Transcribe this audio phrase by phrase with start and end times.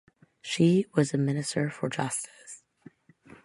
[0.41, 2.63] She was the Minister for Justice.